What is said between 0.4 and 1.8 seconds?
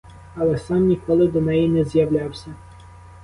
сам ніколи до неї